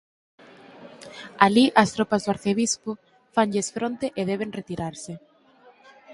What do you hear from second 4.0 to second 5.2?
e deben retirarse.